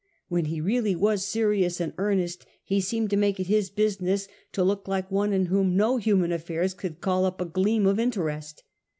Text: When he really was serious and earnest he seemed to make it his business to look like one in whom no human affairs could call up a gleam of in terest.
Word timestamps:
When 0.29 0.45
he 0.45 0.59
really 0.61 0.95
was 0.95 1.23
serious 1.23 1.79
and 1.79 1.93
earnest 1.99 2.47
he 2.63 2.81
seemed 2.81 3.11
to 3.11 3.15
make 3.15 3.39
it 3.39 3.45
his 3.45 3.69
business 3.69 4.27
to 4.51 4.63
look 4.63 4.87
like 4.87 5.11
one 5.11 5.31
in 5.31 5.45
whom 5.45 5.75
no 5.77 5.97
human 5.97 6.31
affairs 6.31 6.73
could 6.73 7.01
call 7.01 7.23
up 7.23 7.39
a 7.39 7.45
gleam 7.45 7.85
of 7.85 7.99
in 7.99 8.09
terest. 8.09 8.63